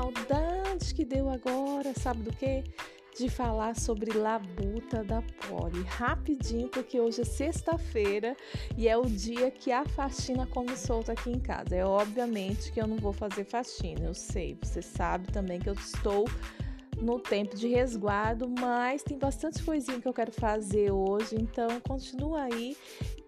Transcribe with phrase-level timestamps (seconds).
[0.00, 2.64] saudade que deu agora, sabe do que?
[3.18, 5.82] De falar sobre labuta da Poli.
[5.82, 8.34] Rapidinho, porque hoje é sexta-feira
[8.78, 11.76] e é o dia que a faxina come solta aqui em casa.
[11.76, 14.56] É obviamente que eu não vou fazer faxina, eu sei.
[14.62, 16.24] Você sabe também que eu estou
[16.98, 22.44] no tempo de resguardo, mas tem bastante coisinha que eu quero fazer hoje, então continua
[22.44, 22.74] aí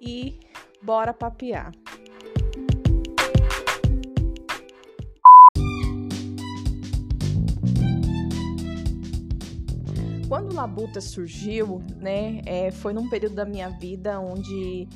[0.00, 0.41] e
[0.82, 1.73] bora papear.
[10.32, 14.89] Quando o Labuta surgiu, né, é, foi num período da minha vida onde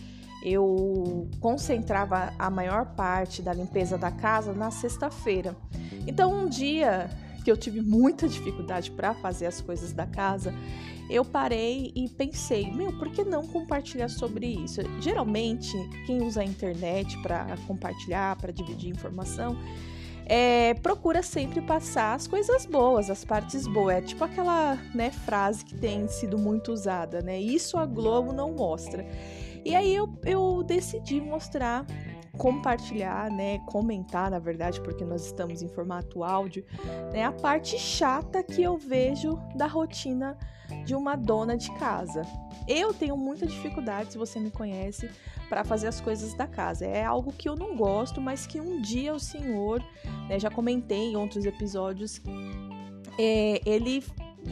[0.42, 5.54] eu concentrava a maior parte da limpeza da casa na sexta-feira.
[6.06, 7.10] Então, um dia
[7.44, 10.54] que eu tive muita dificuldade para fazer as coisas da casa,
[11.10, 14.80] eu parei e pensei, meu, por que não compartilhar sobre isso?
[15.02, 19.54] Geralmente, quem usa a internet para compartilhar, para dividir informação,
[20.26, 23.96] é, procura sempre passar as coisas boas, as partes boas.
[23.96, 27.40] É tipo aquela né, frase que tem sido muito usada, né?
[27.40, 29.06] Isso a Globo não mostra.
[29.64, 31.86] E aí eu, eu decidi mostrar
[32.36, 36.64] compartilhar, né, comentar, na verdade, porque nós estamos em formato áudio,
[37.12, 40.36] né, a parte chata que eu vejo da rotina
[40.84, 42.22] de uma dona de casa.
[42.66, 45.08] Eu tenho muita dificuldade, se você me conhece,
[45.48, 46.84] para fazer as coisas da casa.
[46.84, 49.82] É algo que eu não gosto, mas que um dia o senhor,
[50.28, 52.20] né, já comentei em outros episódios,
[53.18, 54.04] é, ele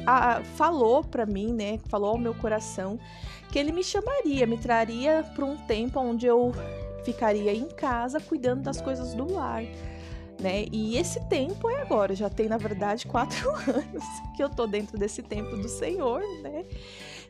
[0.06, 2.98] a, falou para mim, né, falou ao meu coração
[3.50, 6.52] que ele me chamaria, me traria para um tempo onde eu
[7.04, 9.62] ficaria em casa cuidando das coisas do lar.
[10.40, 10.66] Né?
[10.72, 14.04] E esse tempo é agora, já tem na verdade quatro anos
[14.36, 16.64] que eu tô dentro desse tempo do Senhor, né?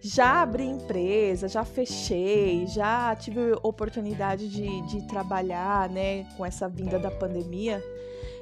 [0.01, 6.99] Já abri empresa, já fechei, já tive oportunidade de, de trabalhar, né, com essa vinda
[6.99, 7.83] da pandemia.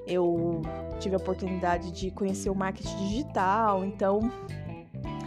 [0.04, 0.62] Eu
[0.98, 4.32] tive a oportunidade de conhecer o marketing digital, então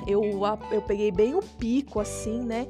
[0.08, 0.24] eu,
[0.72, 2.68] eu peguei bem o pico, assim, né,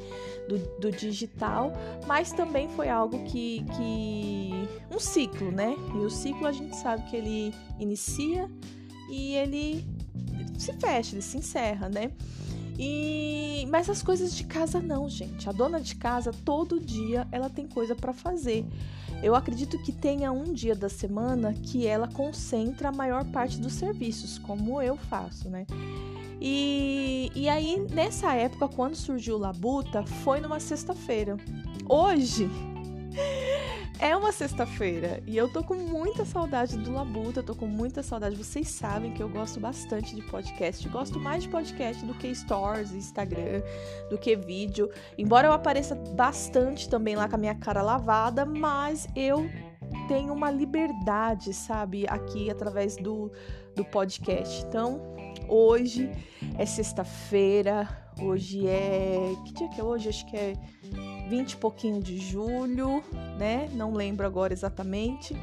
[0.47, 1.71] do, do digital,
[2.07, 4.51] mas também foi algo que, que.
[4.93, 5.75] um ciclo, né?
[5.95, 8.49] E o ciclo a gente sabe que ele inicia
[9.09, 9.85] e ele
[10.57, 12.11] se fecha, ele se encerra, né?
[12.77, 15.49] E mas as coisas de casa não, gente.
[15.49, 18.65] A dona de casa todo dia ela tem coisa para fazer.
[19.23, 23.73] Eu acredito que tenha um dia da semana que ela concentra a maior parte dos
[23.73, 25.65] serviços, como eu faço, né?
[26.39, 31.37] E, e aí, nessa época, quando surgiu o Labuta, foi numa sexta-feira.
[31.87, 32.49] Hoje
[33.99, 38.35] é uma sexta-feira e eu tô com muita saudade do Labuta, tô com muita saudade.
[38.35, 42.91] Vocês sabem que eu gosto bastante de podcast, gosto mais de podcast do que stories,
[42.91, 43.61] Instagram,
[44.09, 44.89] do que vídeo.
[45.17, 49.49] Embora eu apareça bastante também lá com a minha cara lavada, mas eu
[50.07, 53.31] tenho uma liberdade, sabe, aqui através do,
[53.75, 54.65] do podcast.
[54.65, 55.01] Então,
[55.47, 56.09] Hoje
[56.57, 57.87] é sexta-feira,
[58.19, 59.33] hoje é.
[59.45, 60.09] Que dia que é hoje?
[60.09, 60.53] Acho que é
[61.29, 63.03] 20 e pouquinho de julho,
[63.37, 63.69] né?
[63.73, 65.35] Não lembro agora exatamente.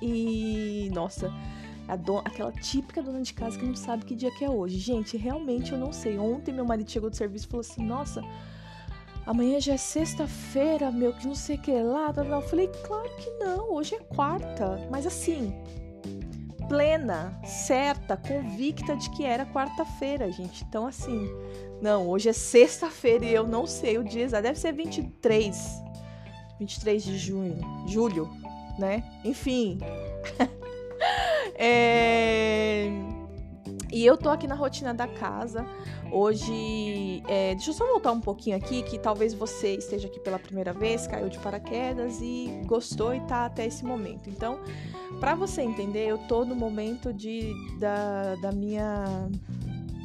[0.00, 1.32] E, nossa,
[1.96, 4.78] Dona, aquela típica dona de casa que não sabe que dia que é hoje.
[4.78, 6.18] Gente, realmente eu não sei.
[6.18, 8.22] Ontem meu marido chegou do serviço e falou assim: Nossa,
[9.26, 12.14] amanhã já é sexta-feira, meu, que não sei o que lá.
[12.16, 14.88] Eu falei: Claro que não, hoje é quarta.
[14.90, 15.52] Mas assim,
[16.70, 20.62] plena, certa, convicta de que era quarta-feira, gente.
[20.62, 21.28] Então, assim,
[21.82, 24.44] não, hoje é sexta-feira e eu não sei o dia exato.
[24.44, 25.82] Deve ser 23.
[26.60, 27.58] 23 de junho,
[27.88, 28.30] julho,
[28.78, 29.02] né?
[29.24, 29.80] Enfim.
[31.58, 32.88] é...
[33.92, 35.66] E eu tô aqui na rotina da casa.
[36.12, 40.38] Hoje, é, deixa eu só voltar um pouquinho aqui, que talvez você esteja aqui pela
[40.38, 44.28] primeira vez, caiu de paraquedas e gostou e tá até esse momento.
[44.28, 44.60] Então,
[45.18, 49.28] para você entender, eu tô no momento de da, da minha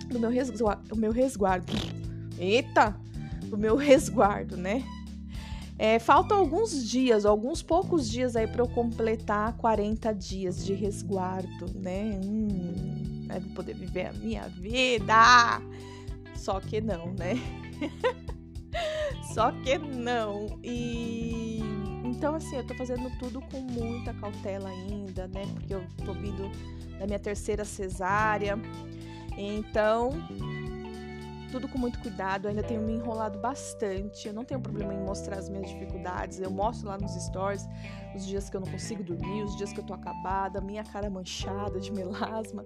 [0.08, 1.72] do meu resguardo, o meu resguardo.
[2.40, 2.96] Eita,
[3.52, 4.84] o meu resguardo, né?
[5.78, 11.66] É, faltam alguns dias, alguns poucos dias aí para eu completar 40 dias de resguardo,
[11.76, 12.20] né?
[12.24, 15.62] Hum, aí vou poder viver a minha vida.
[16.36, 17.36] Só que não, né?
[19.34, 20.60] Só que não.
[20.64, 21.60] E
[22.04, 25.44] então assim, eu tô fazendo tudo com muita cautela ainda, né?
[25.54, 26.50] Porque eu tô vindo
[27.00, 28.58] da minha terceira cesárea.
[29.38, 30.12] Então,
[31.56, 32.48] tudo com muito cuidado.
[32.48, 34.28] Ainda tenho me enrolado bastante.
[34.28, 36.40] Eu não tenho problema em mostrar as minhas dificuldades.
[36.40, 37.66] Eu mostro lá nos stories
[38.14, 41.10] os dias que eu não consigo dormir, os dias que eu tô acabada, minha cara
[41.10, 42.66] manchada de melasma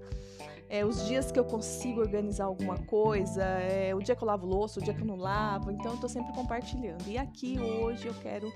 [0.70, 4.46] é, os dias que eu consigo organizar alguma coisa, é, o dia que eu lavo
[4.46, 5.72] louça, o dia que eu não lavo.
[5.72, 7.08] Então, eu tô sempre compartilhando.
[7.08, 8.54] E aqui hoje eu quero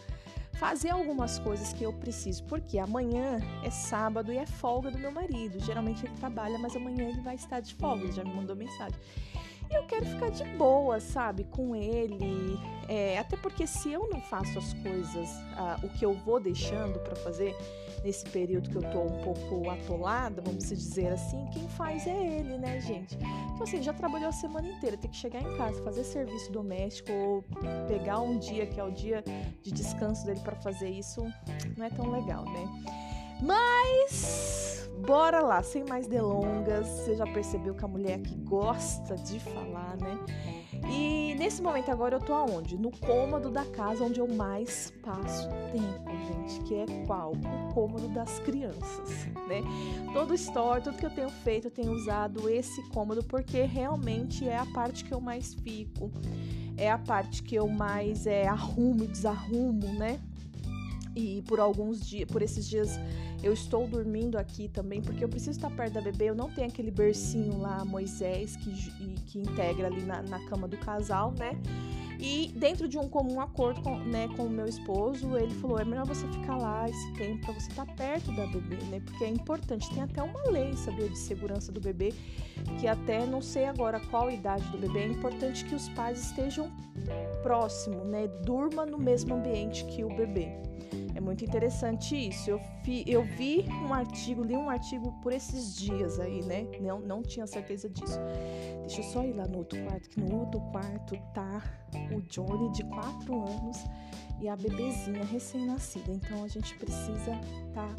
[0.54, 5.12] fazer algumas coisas que eu preciso, porque amanhã é sábado e é folga do meu
[5.12, 5.60] marido.
[5.60, 8.98] Geralmente ele trabalha, mas amanhã ele vai estar de folga, ele já me mandou mensagem.
[9.74, 12.60] Eu quero ficar de boa, sabe, com ele.
[12.88, 17.00] É, até porque se eu não faço as coisas, ah, o que eu vou deixando
[17.00, 17.56] para fazer,
[18.04, 22.58] nesse período que eu tô um pouco atolada, vamos dizer assim, quem faz é ele,
[22.58, 23.16] né, gente?
[23.16, 27.12] Então, assim, já trabalhou a semana inteira, tem que chegar em casa, fazer serviço doméstico
[27.12, 27.44] ou
[27.88, 29.24] pegar um dia que é o dia
[29.62, 31.22] de descanso dele para fazer isso,
[31.78, 32.70] não é tão legal, né?
[33.44, 36.88] Mas bora lá, sem mais delongas.
[36.88, 40.18] Você já percebeu que a mulher aqui gosta de falar, né?
[40.90, 42.78] E nesse momento agora eu tô aonde?
[42.78, 47.34] No cômodo da casa onde eu mais passo tempo, gente, que é qual?
[47.34, 49.62] O cômodo das crianças, né?
[50.14, 54.58] Todo story, tudo que eu tenho feito, eu tenho usado esse cômodo porque realmente é
[54.58, 56.10] a parte que eu mais fico.
[56.78, 60.20] É a parte que eu mais é, arrumo e desarrumo, né?
[61.16, 63.00] E por alguns dias, por esses dias
[63.44, 66.30] eu estou dormindo aqui também porque eu preciso estar perto da bebê.
[66.30, 68.72] Eu não tenho aquele bercinho lá, Moisés, que,
[69.26, 71.60] que integra ali na, na cama do casal, né?
[72.20, 75.84] E dentro de um comum acordo com, né, com o meu esposo, ele falou: é
[75.84, 79.02] melhor você ficar lá esse tempo para você estar perto da bebê, né?
[79.04, 79.90] Porque é importante.
[79.94, 82.14] Tem até uma lei, sabia, de segurança do bebê,
[82.80, 86.72] que até não sei agora qual idade do bebê, é importante que os pais estejam
[87.42, 88.28] próximo, né?
[88.46, 90.50] Durma no mesmo ambiente que o bebê.
[91.16, 92.50] É muito interessante isso.
[92.50, 96.66] Eu, fi, eu vi um artigo, li um artigo por esses dias aí, né?
[96.82, 98.20] Não, não tinha certeza disso.
[98.82, 101.62] Deixa eu só ir lá no outro quarto, que no outro quarto tá
[102.12, 103.78] o Johnny de 4 anos
[104.42, 106.12] e a bebezinha recém-nascida.
[106.12, 107.96] Então a gente precisa estar tá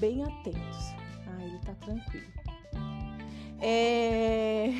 [0.00, 0.94] bem atentos.
[1.26, 2.26] Ah, ele tá tranquilo.
[3.60, 4.70] É...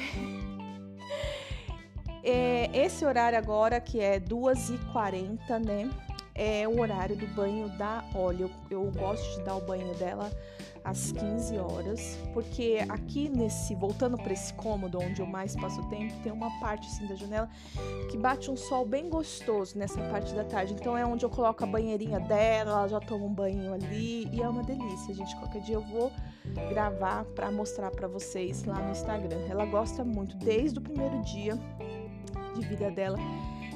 [2.25, 2.71] é...
[2.77, 5.89] esse horário agora, que é 2h40, né?
[6.39, 8.43] É o horário do banho da Olha.
[8.43, 10.31] Eu, eu gosto de dar o banho dela
[10.85, 16.15] às 15 horas, porque aqui nesse, voltando para esse cômodo onde eu mais passo tempo,
[16.23, 17.49] tem uma parte assim da janela
[18.09, 20.73] que bate um sol bem gostoso nessa parte da tarde.
[20.73, 24.41] Então é onde eu coloco a banheirinha dela, ela já toma um banho ali e
[24.41, 25.35] é uma delícia, gente.
[25.37, 26.13] Qualquer dia eu vou
[26.71, 29.41] gravar para mostrar para vocês lá no Instagram.
[29.51, 31.59] Ela gosta muito desde o primeiro dia
[32.55, 33.19] de vida dela.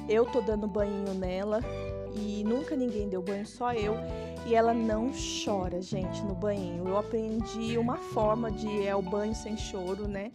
[0.09, 1.61] Eu tô dando banho nela
[2.15, 3.95] e nunca ninguém deu banho, só eu.
[4.45, 5.11] E ela não
[5.45, 6.87] chora, gente, no banho.
[6.87, 10.31] Eu aprendi uma forma de é o banho sem choro, né?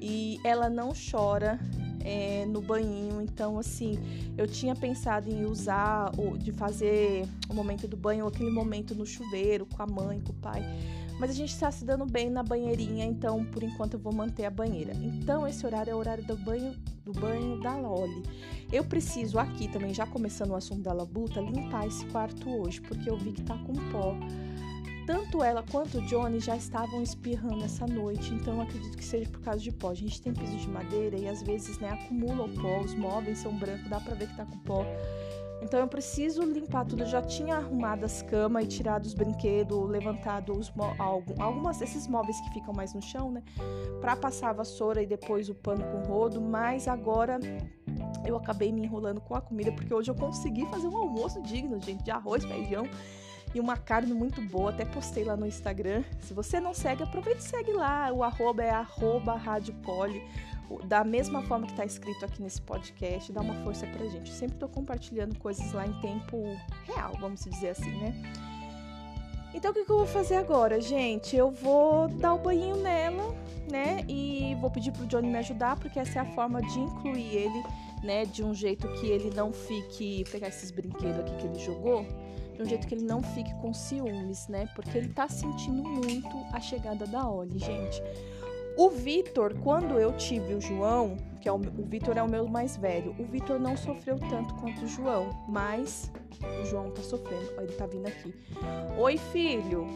[0.00, 1.58] E ela não chora
[2.04, 3.22] é, no banho.
[3.22, 3.98] Então, assim,
[4.36, 9.66] eu tinha pensado em usar, de fazer o momento do banho, aquele momento no chuveiro,
[9.66, 10.62] com a mãe, com o pai.
[11.18, 14.44] Mas a gente está se dando bem na banheirinha, então por enquanto eu vou manter
[14.44, 14.92] a banheira.
[14.94, 16.74] Então esse horário é o horário do banho
[17.04, 18.22] do banho da Loli.
[18.72, 23.08] Eu preciso aqui também, já começando o assunto da labuta, limpar esse quarto hoje, porque
[23.08, 24.16] eu vi que tá com pó.
[25.06, 29.40] Tanto ela quanto o Johnny já estavam espirrando essa noite, então acredito que seja por
[29.40, 29.90] causa de pó.
[29.90, 33.38] A gente tem piso de madeira e às vezes, né, acumula o pó, os móveis
[33.38, 34.86] são brancos, dá pra ver que tá com pó.
[35.64, 37.02] Então eu preciso limpar tudo.
[37.02, 40.70] Eu já tinha arrumado as camas e tirado os brinquedos, levantado os
[41.38, 43.42] algumas desses móveis que ficam mais no chão, né?
[43.98, 46.38] Para passar a vassoura e depois o pano com rodo.
[46.38, 47.40] Mas agora
[48.26, 51.80] eu acabei me enrolando com a comida porque hoje eu consegui fazer um almoço digno,
[51.80, 52.86] gente, de arroz, feijão
[53.54, 54.70] e uma carne muito boa.
[54.70, 56.02] Até postei lá no Instagram.
[56.20, 58.12] Se você não segue, aproveita e segue lá.
[58.12, 60.22] O arroba é arroba Rádio Poli
[60.84, 64.30] da mesma forma que está escrito aqui nesse podcast, dá uma força pra gente.
[64.30, 66.42] Sempre estou compartilhando coisas lá em tempo
[66.84, 68.14] real, vamos dizer assim, né?
[69.54, 71.36] Então o que, que, eu vou fazer agora, gente?
[71.36, 73.34] Eu vou dar o banho nela,
[73.70, 74.04] né?
[74.08, 77.62] E vou pedir pro Johnny me ajudar, porque essa é a forma de incluir ele,
[78.02, 78.24] né?
[78.24, 80.24] De um jeito que ele não fique.
[80.24, 82.04] Vou pegar esses brinquedos aqui que ele jogou.
[82.54, 84.68] De um jeito que ele não fique com ciúmes, né?
[84.74, 88.02] Porque ele tá sentindo muito a chegada da Oli, gente.
[88.76, 92.46] O Vitor, quando eu tive o João, que é o, o Vitor é o meu
[92.48, 96.10] mais velho, o Vitor não sofreu tanto quanto o João, mas
[96.62, 97.52] o João tá sofrendo.
[97.60, 98.34] Ele tá vindo aqui.
[98.98, 99.86] Oi, filho.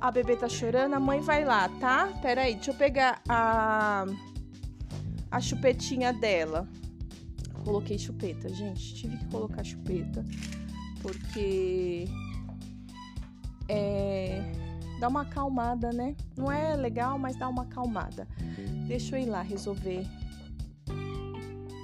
[0.00, 2.12] A bebê tá chorando, a mãe vai lá, tá?
[2.22, 4.06] Pera aí, deixa eu pegar a
[5.30, 6.66] a chupetinha dela.
[7.64, 8.94] Coloquei chupeta, gente.
[8.94, 10.24] Tive que colocar chupeta
[11.02, 12.06] porque
[13.68, 14.42] é
[14.98, 16.16] dá uma acalmada, né?
[16.36, 18.26] Não é legal, mas dá uma acalmada.
[18.86, 20.04] Deixa eu ir lá resolver.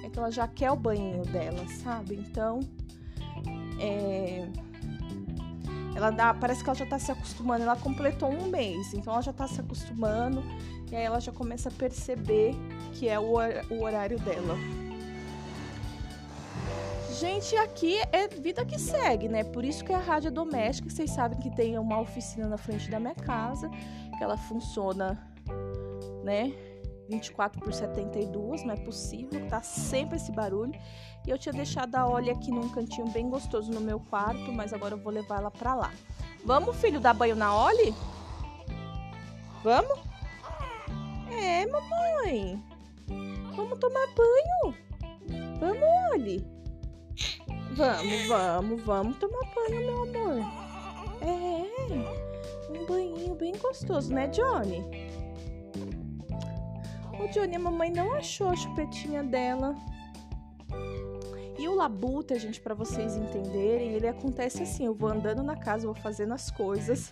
[0.03, 2.15] É que ela já quer o banho dela, sabe?
[2.15, 2.59] Então,
[3.79, 4.47] é...
[5.95, 7.63] ela dá, parece que ela já tá se acostumando.
[7.63, 10.43] Ela completou um mês, então ela já tá se acostumando
[10.91, 12.53] e aí ela já começa a perceber
[12.93, 13.35] que é o,
[13.71, 14.55] o horário dela.
[17.19, 19.41] Gente, aqui é vida que segue, né?
[19.41, 22.91] Por isso que é a rádio doméstica, vocês sabem que tem uma oficina na frente
[22.91, 23.69] da minha casa,
[24.17, 25.17] que ela funciona,
[26.25, 26.51] né?
[27.07, 30.77] 24 por 72, não é possível, tá sempre esse barulho.
[31.25, 34.73] E eu tinha deixado a Olha aqui num cantinho bem gostoso no meu quarto, mas
[34.73, 35.93] agora eu vou levar ela pra lá.
[36.43, 37.95] Vamos, filho, dar banho na Oli?
[39.63, 39.99] Vamos?
[41.31, 42.61] É, mamãe.
[43.55, 44.75] Vamos tomar banho.
[45.61, 46.54] Vamos, Oli.
[47.75, 50.45] Vamos, vamos, vamos tomar banho, meu amor.
[51.21, 54.81] É, um banhinho bem gostoso, né, Johnny?
[57.19, 59.75] O Johnny, a mamãe não achou a chupetinha dela.
[61.59, 65.85] E o labuta, gente, para vocês entenderem, ele acontece assim: eu vou andando na casa,
[65.85, 67.11] vou fazendo as coisas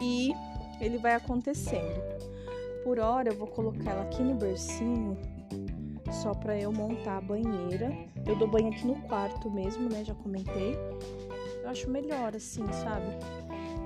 [0.00, 0.32] e
[0.80, 2.00] ele vai acontecendo.
[2.84, 5.18] Por hora, eu vou colocar ela aqui no bercinho
[6.12, 7.92] só para eu montar a banheira.
[8.26, 10.04] Eu dou banho aqui no quarto mesmo, né?
[10.04, 10.76] Já comentei.
[11.62, 13.06] Eu acho melhor assim, sabe?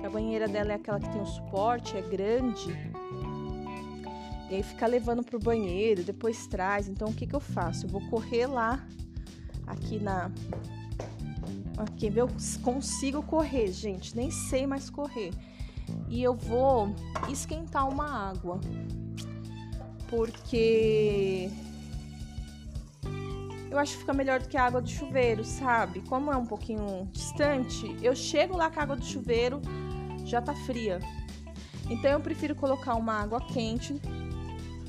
[0.03, 2.69] A banheira dela é aquela que tem o suporte, é grande.
[4.49, 6.87] E aí fica levando pro banheiro, depois traz.
[6.87, 7.85] Então o que que eu faço?
[7.85, 8.85] Eu vou correr lá
[9.65, 10.31] aqui na
[11.77, 12.29] aqui eu
[12.63, 15.31] consigo correr, gente, nem sei mais correr.
[16.09, 16.93] E eu vou
[17.29, 18.59] esquentar uma água.
[20.07, 21.49] Porque
[23.75, 26.01] eu acho que fica melhor do que a água do chuveiro, sabe?
[26.07, 29.61] Como é um pouquinho distante, eu chego lá com a água do chuveiro,
[30.23, 30.99] já tá fria.
[31.89, 33.93] Então eu prefiro colocar uma água quente,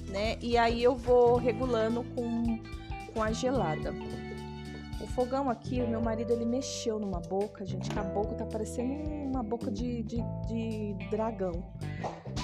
[0.08, 0.38] né?
[0.40, 2.60] E aí eu vou regulando com,
[3.12, 3.92] com a gelada.
[5.00, 8.46] O fogão aqui, o meu marido ele mexeu numa boca, gente, que a boca tá
[8.46, 11.64] parecendo uma boca de, de, de dragão.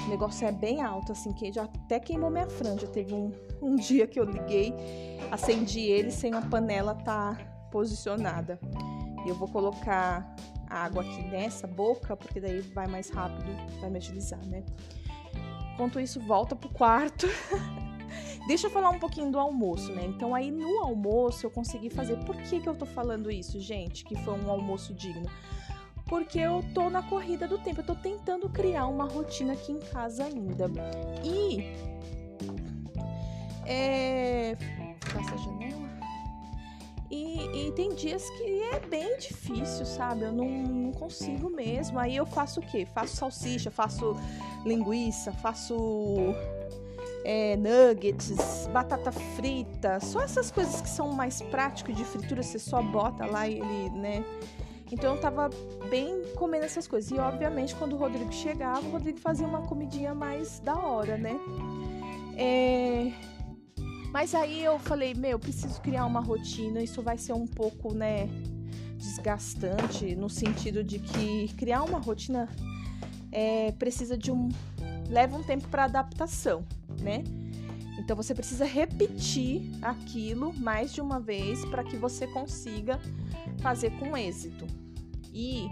[0.06, 2.87] O negócio é bem alto, assim, que já até queimou minha franja.
[2.87, 4.75] Teve um, um dia que eu liguei,
[5.30, 7.37] acendi ele sem a panela tá
[7.70, 8.58] posicionada.
[9.25, 10.34] E eu vou colocar
[10.68, 14.64] a água aqui nessa boca, porque daí vai mais rápido, vai me agilizar, né?
[15.75, 17.26] Enquanto isso, volta pro quarto.
[18.46, 20.04] Deixa eu falar um pouquinho do almoço, né?
[20.04, 22.16] Então, aí no almoço eu consegui fazer.
[22.25, 24.04] Por que, que eu tô falando isso, gente?
[24.04, 25.30] Que foi um almoço digno?
[26.12, 29.78] Porque eu tô na corrida do tempo, eu tô tentando criar uma rotina aqui em
[29.78, 30.71] casa ainda.
[31.25, 31.73] E
[33.64, 34.54] é,
[35.11, 35.88] Passa a janela.
[37.11, 40.25] E, e, tem dias que é bem difícil, sabe?
[40.25, 41.99] Eu não, não, consigo mesmo.
[41.99, 42.85] Aí eu faço o quê?
[42.85, 44.14] Faço salsicha, faço
[44.66, 46.35] linguiça, faço
[47.25, 52.83] é, nuggets, batata frita, só essas coisas que são mais práticas de fritura, você só
[52.83, 54.23] bota lá e ele, né?
[54.92, 55.49] Então eu tava
[55.88, 57.11] bem comendo essas coisas.
[57.11, 61.34] E obviamente quando o Rodrigo chegava, o Rodrigo fazia uma comidinha mais da hora, né?
[62.37, 63.11] É...
[64.12, 68.28] Mas aí eu falei, meu, preciso criar uma rotina, isso vai ser um pouco, né,
[68.99, 72.46] desgastante, no sentido de que criar uma rotina
[73.32, 74.50] é, precisa de um.
[75.08, 76.62] leva um tempo para adaptação,
[77.00, 77.25] né?
[77.99, 83.00] Então você precisa repetir aquilo mais de uma vez para que você consiga
[83.62, 84.66] fazer com êxito.
[85.33, 85.69] E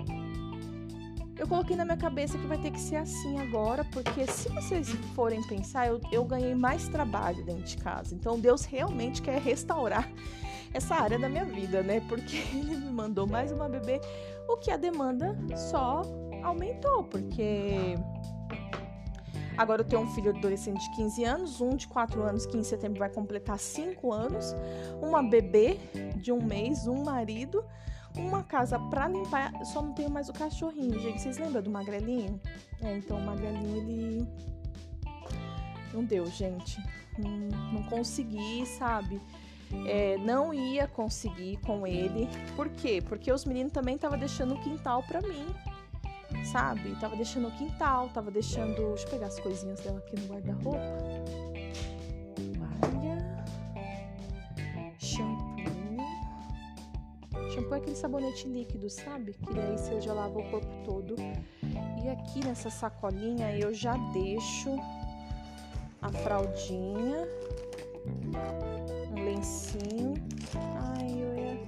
[1.38, 4.90] eu coloquei na minha cabeça que vai ter que ser assim agora, porque se vocês
[5.14, 8.14] forem pensar, eu, eu ganhei mais trabalho dentro de casa.
[8.14, 10.10] Então Deus realmente quer restaurar
[10.72, 12.00] essa área da minha vida, né?
[12.08, 14.00] Porque ele me mandou mais uma bebê,
[14.48, 16.02] o que a demanda só
[16.42, 17.96] aumentou, porque
[19.60, 22.62] Agora eu tenho um filho adolescente de 15 anos, um de 4 anos que em
[22.62, 24.56] setembro vai completar 5 anos,
[25.02, 25.78] uma bebê
[26.16, 27.62] de um mês, um marido,
[28.16, 31.20] uma casa pra limpar, só não tenho mais o cachorrinho, gente.
[31.20, 32.40] Vocês lembram do magrelinho?
[32.82, 34.28] É, então o magrelinho ele.
[35.92, 36.78] Não deu, gente.
[37.18, 37.30] Não,
[37.72, 39.20] não consegui, sabe?
[39.86, 42.28] É, não ia conseguir com ele.
[42.56, 43.02] Por quê?
[43.06, 45.46] Porque os meninos também estavam deixando o quintal pra mim.
[46.44, 46.96] Sabe?
[47.00, 48.74] Tava deixando o quintal, tava deixando.
[48.76, 51.49] Deixa eu pegar as coisinhas dela aqui no guarda-roupa.
[57.60, 59.34] Shampoo é aquele sabonete líquido, sabe?
[59.34, 61.14] Que daí você já lava o corpo todo.
[62.02, 64.70] E aqui nessa sacolinha eu já deixo
[66.00, 67.28] a fraldinha,
[69.10, 70.14] um lencinho.
[70.96, 71.60] Ai, eu ia,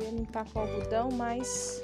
[0.00, 1.80] eu ia limpar com algodão, mas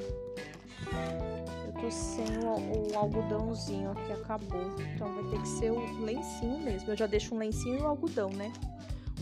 [1.67, 4.75] eu tô sem o, o algodãozinho que acabou.
[4.95, 6.91] Então vai ter que ser o lencinho mesmo.
[6.91, 8.53] Eu já deixo um lencinho e o algodão, né?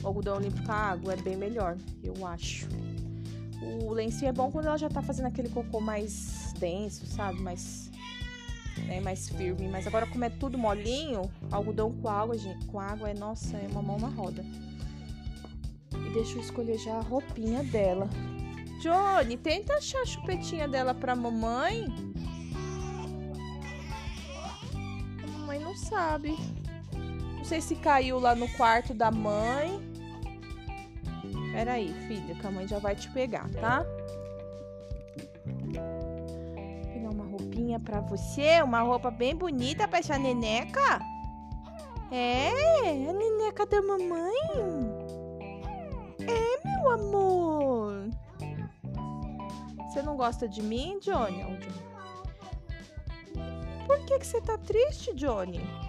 [0.03, 2.69] O algodão limpo com água é bem melhor, eu acho.
[3.62, 7.41] O lencinho é bom quando ela já tá fazendo aquele cocô mais denso, sabe?
[7.41, 7.91] Mais,
[8.87, 9.69] né, mais firme.
[9.69, 13.67] Mas agora, como é tudo molinho, algodão com água, gente, com água é, nossa, é
[13.69, 14.45] uma mão na roda.
[15.93, 18.09] E deixa eu escolher já a roupinha dela.
[18.81, 21.87] Johnny, tenta achar a chupetinha dela pra mamãe.
[25.23, 26.37] A mamãe não sabe.
[27.47, 29.81] Sei se caiu lá no quarto da mãe.
[31.53, 33.87] Pera aí, filha, que a mãe já vai te pegar, tá?
[35.73, 41.00] Vou pegar uma roupinha pra você, uma roupa bem bonita pra essa neneca.
[42.11, 42.50] É,
[43.09, 44.35] a neneca da mamãe.
[46.23, 48.11] É, meu amor.
[49.88, 51.45] Você não gosta de mim, Johnny?
[53.87, 55.86] Por que, que você tá triste, Johnny?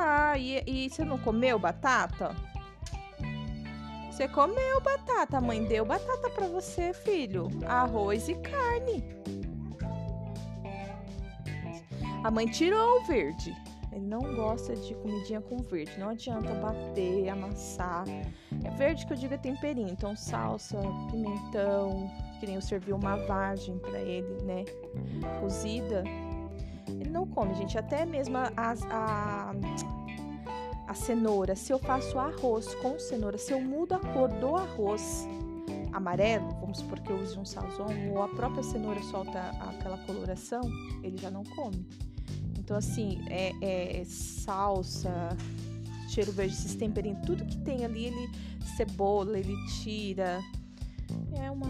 [0.00, 2.34] Tá, e, e você não comeu batata?
[4.10, 7.50] Você comeu batata, a mãe deu batata para você, filho.
[7.66, 9.04] Arroz e carne.
[12.24, 13.54] A mãe tirou o verde.
[13.92, 15.92] Ele não gosta de comidinha com verde.
[15.98, 18.04] Não adianta bater, amassar.
[18.64, 19.90] É verde que eu digo é temperinho.
[19.90, 20.80] Então, salsa,
[21.10, 24.64] pimentão, que nem eu servi uma vagem para ele, né?
[25.40, 26.04] Cozida.
[27.10, 27.76] Não come, gente.
[27.76, 29.52] Até mesmo a, a,
[30.86, 31.54] a cenoura.
[31.54, 35.26] Se eu faço arroz com cenoura, se eu mudo a cor do arroz
[35.92, 40.60] amarelo, vamos supor que eu use um sazon, ou a própria cenoura solta aquela coloração,
[41.02, 41.86] ele já não come.
[42.58, 45.36] Então, assim, é, é salsa,
[46.08, 48.30] cheiro verde, esses temperinhos, tudo que tem ali, ele
[48.76, 50.40] cebola, ele tira.
[51.32, 51.66] É uma,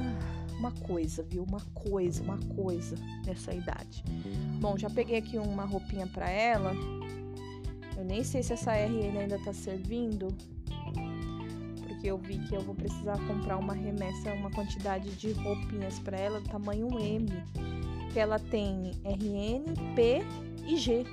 [0.60, 1.42] uma coisa, viu?
[1.42, 2.94] Uma coisa, uma coisa
[3.26, 4.04] nessa idade.
[4.60, 6.72] Bom, já peguei aqui uma roupinha para ela.
[7.96, 10.28] Eu nem sei se essa RN ainda tá servindo.
[11.88, 16.18] Porque eu vi que eu vou precisar comprar uma remessa, uma quantidade de roupinhas para
[16.18, 17.26] ela, tamanho M.
[18.12, 20.22] Que ela tem RN, P
[20.66, 21.04] e G.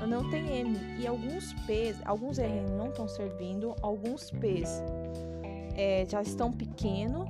[0.00, 0.78] Eu não tenho M.
[0.98, 4.82] E alguns P's, alguns RN não estão servindo, alguns P's
[5.76, 7.28] é, já estão pequenos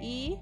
[0.00, 0.38] e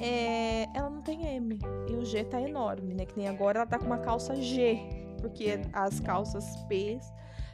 [0.00, 1.58] é, ela não tem M.
[1.88, 3.06] E o G tá enorme, né?
[3.06, 4.78] Que nem agora ela tá com uma calça G,
[5.20, 6.98] porque as calças P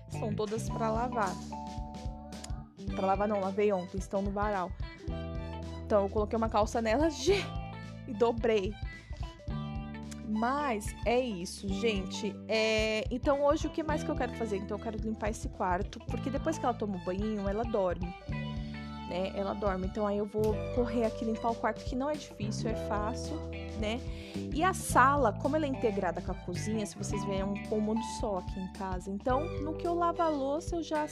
[0.09, 1.35] são todas para lavar.
[2.95, 4.71] Para lavar não, lavei ontem, estão no varal.
[5.85, 7.35] Então eu coloquei uma calça nela G
[8.07, 8.73] e dobrei.
[10.29, 12.35] Mas é isso, gente.
[12.49, 13.05] É...
[13.11, 14.59] Então hoje o que mais que eu quero fazer?
[14.59, 18.15] Então eu quero limpar esse quarto, porque depois que ela toma o banho, ela dorme.
[19.11, 19.33] Né?
[19.35, 19.89] Ela dorme.
[19.89, 23.37] Então aí eu vou correr aqui limpar o quarto, que não é difícil, é fácil,
[23.81, 24.01] né?
[24.55, 27.61] E a sala, como ela é integrada com a cozinha, se vocês verem, é um
[27.65, 29.11] cômodo só aqui em casa.
[29.11, 31.07] Então, no que eu lavo a louça, eu já,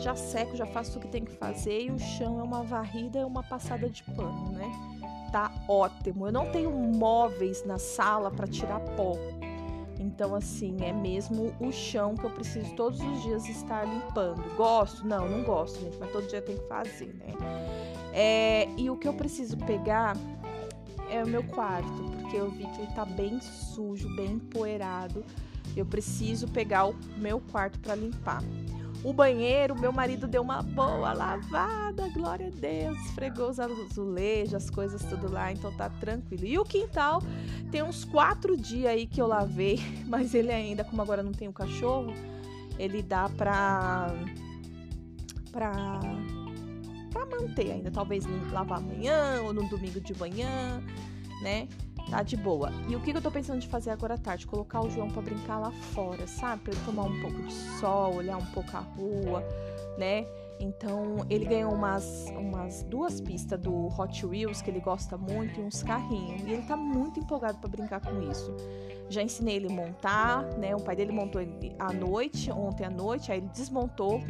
[0.00, 1.84] já seco, já faço o que tem que fazer.
[1.84, 4.68] E o chão é uma varrida, é uma passada de pano, né?
[5.30, 6.26] tá ótimo.
[6.26, 9.12] Eu não tenho móveis na sala para tirar pó.
[9.98, 14.42] Então, assim, é mesmo o chão que eu preciso todos os dias estar limpando.
[14.56, 15.06] Gosto?
[15.06, 17.34] Não, não gosto, gente, mas todo dia tem que fazer, né?
[18.12, 20.16] É, e o que eu preciso pegar
[21.10, 25.24] é o meu quarto, porque eu vi que ele tá bem sujo, bem empoeirado.
[25.76, 28.42] Eu preciso pegar o meu quarto para limpar.
[29.04, 34.70] O banheiro, meu marido deu uma boa lavada, glória a Deus, esfregou os azulejos, as
[34.70, 36.44] coisas tudo lá, então tá tranquilo.
[36.44, 37.22] E o quintal,
[37.70, 41.46] tem uns quatro dias aí que eu lavei, mas ele ainda, como agora não tem
[41.46, 42.12] o cachorro,
[42.78, 44.14] ele dá pra.
[45.52, 46.00] pra.
[47.10, 47.90] pra manter ainda.
[47.90, 50.82] Talvez lavar amanhã ou no domingo de manhã,
[51.42, 51.68] né?
[52.10, 52.70] Tá de boa.
[52.88, 54.46] E o que, eu tô pensando de fazer agora à tarde?
[54.46, 56.62] Colocar o João para brincar lá fora, sabe?
[56.62, 59.44] Pra ele tomar um pouco de sol, olhar um pouco a rua,
[59.96, 60.26] né?
[60.60, 65.62] Então ele ganhou umas, umas duas pistas do Hot Wheels que ele gosta muito e
[65.62, 66.42] uns carrinhos.
[66.42, 68.54] E ele tá muito empolgado para brincar com isso.
[69.08, 70.74] Já ensinei ele a montar, né?
[70.74, 71.40] O pai dele montou
[71.78, 74.20] à noite, ontem à noite, aí ele desmontou.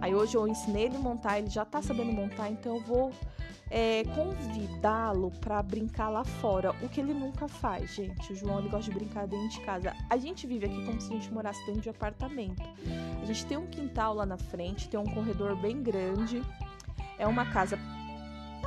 [0.00, 3.12] Aí hoje eu ensinei ele a montar, ele já tá sabendo montar, então eu vou
[3.70, 8.32] é, convidá-lo para brincar lá fora, o que ele nunca faz, gente.
[8.32, 9.94] O João ele gosta de brincar dentro de casa.
[10.08, 12.62] A gente vive aqui como se a gente morasse dentro de apartamento.
[13.22, 16.42] A gente tem um quintal lá na frente, tem um corredor bem grande.
[17.18, 17.78] É uma casa,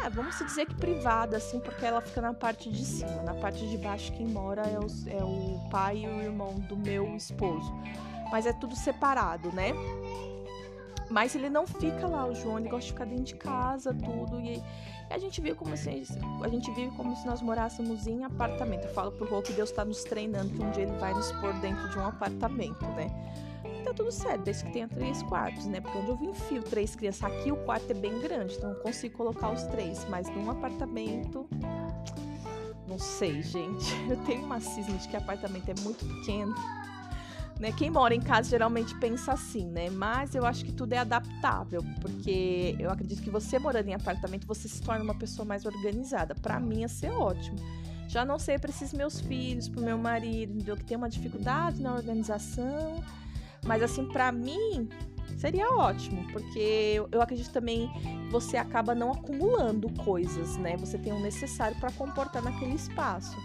[0.04, 3.24] é, vamos dizer que privada, assim, porque ela fica na parte de cima.
[3.24, 4.76] Na parte de baixo, quem mora é
[5.12, 7.74] é o pai e o irmão do meu esposo.
[8.32, 9.74] Mas é tudo separado, né?
[11.12, 14.40] Mas ele não fica lá, o João, ele gosta de ficar dentro de casa, tudo.
[14.40, 14.64] E
[15.10, 18.86] a gente vive como se a gente vive como se nós morássemos em apartamento.
[18.86, 21.32] Eu falo pro Rô que Deus está nos treinando, que um dia ele vai nos
[21.34, 23.08] pôr dentro de um apartamento, né?
[23.84, 25.82] Tá tudo certo, desde que tenha três quartos, né?
[25.82, 29.18] Porque onde eu enfio três crianças aqui, o quarto é bem grande, então eu consigo
[29.18, 31.48] colocar os três, mas num apartamento
[32.88, 33.94] Não sei, gente.
[34.10, 36.54] Eu tenho uma cisma de que apartamento é muito pequeno.
[37.62, 37.72] Né?
[37.72, 39.88] Quem mora em casa geralmente pensa assim, né?
[39.92, 44.48] Mas eu acho que tudo é adaptável, porque eu acredito que você morando em apartamento,
[44.48, 46.34] você se torna uma pessoa mais organizada.
[46.34, 47.60] Para mim ia ser ótimo.
[48.08, 51.84] Já não sei para esses meus filhos, para o meu marido, que tem uma dificuldade
[51.84, 53.04] na organização.
[53.64, 54.90] Mas assim, para mim,
[55.38, 60.76] seria ótimo, porque eu acredito também que você acaba não acumulando coisas, né?
[60.78, 63.38] Você tem o necessário para comportar naquele espaço.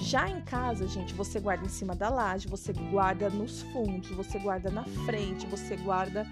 [0.00, 4.38] Já em casa, gente, você guarda em cima da laje, você guarda nos fundos, você
[4.38, 6.26] guarda na frente, você guarda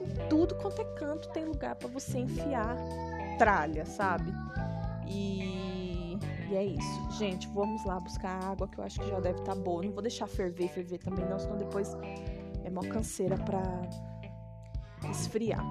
[0.00, 2.76] em tudo quanto é canto, tem lugar para você enfiar
[3.38, 4.32] tralha, sabe?
[5.06, 6.18] E,
[6.50, 7.10] e, é isso.
[7.18, 9.82] Gente, vamos lá buscar água que eu acho que já deve estar tá boa.
[9.82, 11.96] Não vou deixar ferver, ferver também não, senão depois
[12.64, 13.62] é mó canseira para
[15.10, 15.64] esfriar.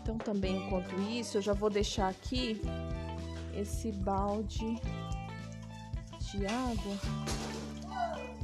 [0.00, 2.60] Então também enquanto isso, eu já vou deixar aqui
[3.54, 4.80] esse balde
[6.32, 6.96] de água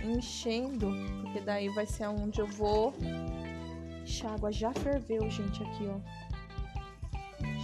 [0.02, 0.92] enchendo,
[1.22, 2.94] porque daí vai ser onde eu vou.
[4.24, 5.98] A água já ferveu, gente, aqui, ó.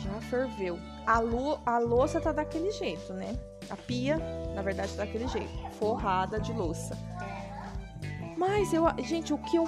[0.02, 0.78] Já ferveu.
[1.06, 3.38] A, lu, a louça tá daquele jeito, né?
[3.70, 4.18] A pia,
[4.54, 6.98] na verdade, tá daquele jeito, forrada de louça.
[8.36, 9.64] Mas eu, gente, o que eu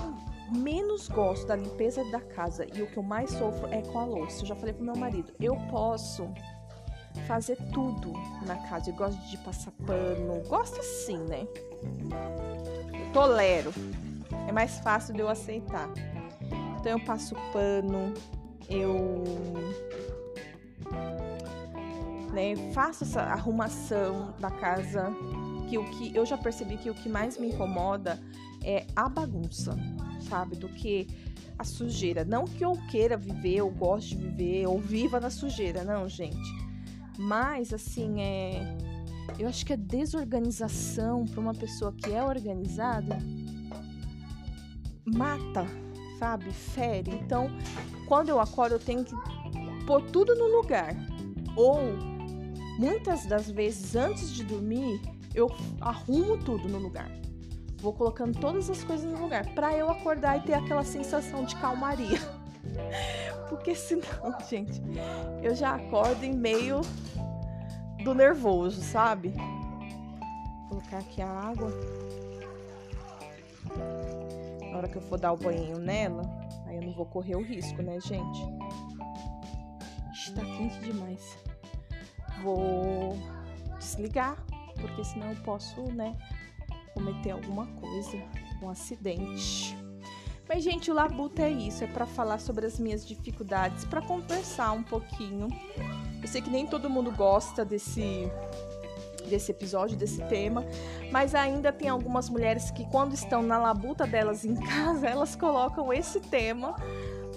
[0.51, 4.05] menos gosto da limpeza da casa e o que eu mais sofro é com a
[4.05, 4.43] louça.
[4.43, 6.29] Eu já falei pro meu marido, eu posso
[7.27, 8.13] fazer tudo
[8.47, 8.91] na casa.
[8.91, 11.47] Eu gosto de passar pano, gosto assim, né?
[12.93, 13.73] Eu tolero.
[14.49, 15.89] É mais fácil de eu aceitar.
[16.79, 18.13] Então eu passo pano,
[18.69, 19.23] eu
[22.33, 25.13] né, faço essa arrumação da casa,
[25.69, 28.21] que o que eu já percebi que o que mais me incomoda
[28.65, 29.77] é a bagunça,
[30.29, 30.57] sabe?
[30.57, 31.07] Do que
[31.59, 32.25] a sujeira.
[32.25, 36.62] Não que eu queira viver, ou goste de viver, ou viva na sujeira, não, gente.
[37.19, 38.77] Mas, assim, é.
[39.39, 43.19] Eu acho que a desorganização para uma pessoa que é organizada
[45.05, 45.67] mata,
[46.19, 46.53] sabe?
[46.53, 47.11] Fere.
[47.11, 47.49] Então,
[48.07, 49.15] quando eu acordo, eu tenho que
[49.87, 50.95] pôr tudo no lugar.
[51.57, 51.79] Ou,
[52.79, 55.01] muitas das vezes, antes de dormir,
[55.35, 55.49] eu
[55.81, 57.11] arrumo tudo no lugar.
[57.79, 61.57] Vou colocando todas as coisas no lugar para eu acordar e ter aquela sensação de
[61.57, 62.21] calmaria.
[63.53, 64.81] Porque senão, gente,
[65.43, 66.81] eu já acordo em meio
[68.03, 69.29] do nervoso, sabe?
[69.29, 71.71] Vou colocar aqui a água.
[74.71, 76.23] Na hora que eu for dar o banho nela,
[76.67, 78.41] aí eu não vou correr o risco, né, gente?
[80.15, 81.39] Está quente demais.
[82.43, 83.19] Vou
[83.79, 84.43] desligar,
[84.81, 86.17] porque senão eu posso, né,
[86.95, 88.17] cometer alguma coisa,
[88.63, 89.77] um acidente.
[90.49, 94.73] Mas, gente, o Labuta é isso, é para falar sobre as minhas dificuldades, para conversar
[94.73, 95.49] um pouquinho.
[96.21, 98.31] Eu sei que nem todo mundo gosta desse
[99.29, 100.65] desse episódio, desse tema,
[101.11, 105.93] mas ainda tem algumas mulheres que quando estão na labuta delas em casa, elas colocam
[105.93, 106.75] esse tema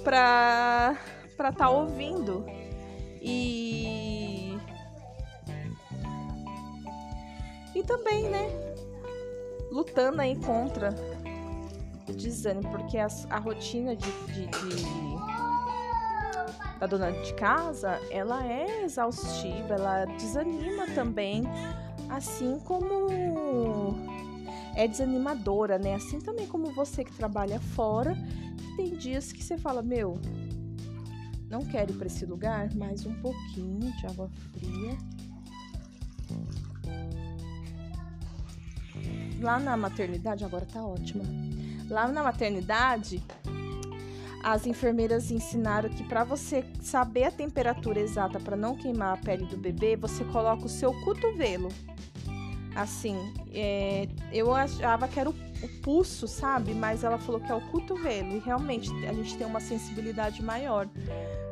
[0.04, 0.98] para
[1.38, 2.46] para estar tá ouvindo.
[3.22, 4.58] E
[7.74, 8.50] e também, né,
[9.72, 10.94] lutando aí contra
[12.14, 14.86] desânimo, porque a, rotina de, de, de,
[16.80, 21.44] da dona de casa, ela é exaustiva, ela desanima também,
[22.10, 23.96] assim como
[24.76, 25.96] é desanimadora, né?
[25.96, 28.16] Assim também como você que trabalha fora,
[28.76, 30.20] tem dias que você fala, meu,
[31.50, 34.98] não quero ir para esse lugar, mais um pouquinho de água fria.
[39.42, 41.24] Lá na maternidade, agora tá ótima.
[41.90, 43.22] Lá na maternidade,
[44.46, 49.44] as enfermeiras ensinaram que para você saber a temperatura exata para não queimar a pele
[49.48, 51.70] do bebê, você coloca o seu cotovelo.
[52.76, 53.18] Assim,
[53.52, 56.76] é, eu achava que era o, o, pulso, sabe?
[56.76, 58.36] Mas ela falou que é o cotovelo.
[58.36, 60.88] E realmente a gente tem uma sensibilidade maior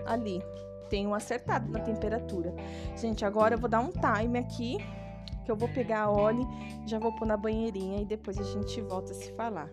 [0.06, 0.40] ali.
[0.88, 2.54] Tenho acertado na temperatura.
[2.96, 4.78] Gente, agora eu vou dar um time aqui.
[5.46, 6.48] Que eu vou pegar a óleo,
[6.86, 9.70] já vou pôr na banheirinha e depois a gente volta a se falar.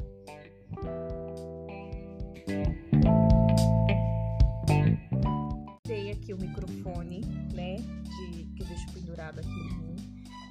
[5.84, 7.20] Tem aqui o microfone,
[7.54, 7.76] né?
[7.76, 9.96] De, que eu deixo pendurado aqui em mim.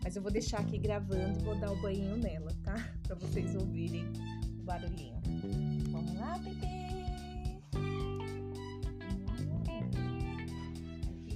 [0.04, 2.76] Mas eu vou deixar aqui gravando e vou dar o banho nela, tá?
[3.04, 4.06] Pra vocês ouvirem
[4.60, 5.20] o barulhinho.
[5.92, 6.80] Vamos lá, bebê!
[11.08, 11.36] O que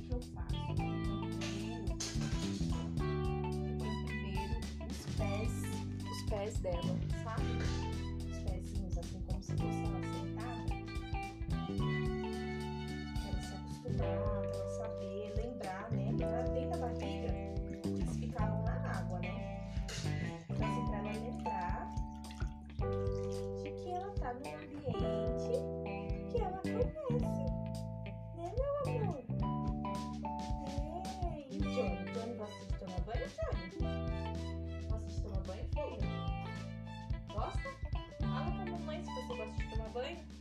[39.93, 40.32] banho?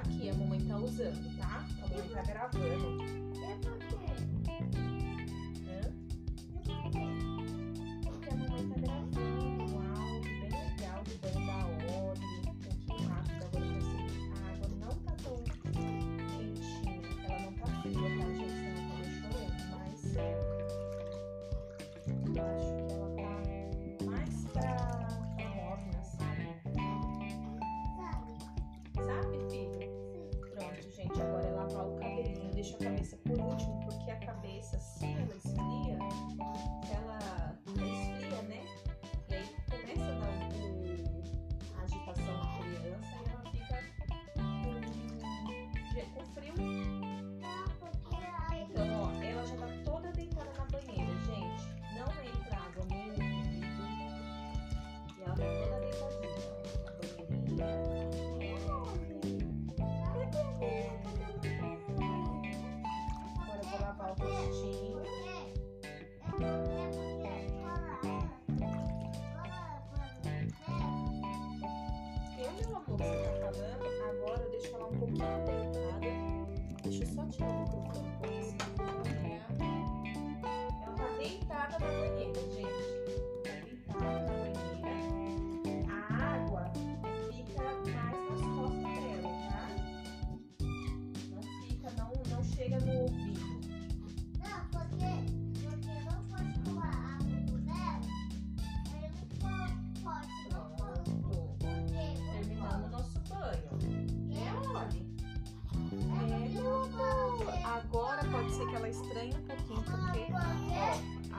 [0.00, 1.64] Aqui, a mamãe tá usando, tá?
[1.82, 2.99] A mamãe tá gravando.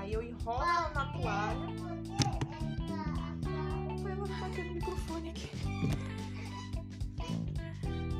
[0.01, 1.67] Aí eu enrolo na toalha.
[3.87, 5.49] Opa, ela bater no microfone aqui.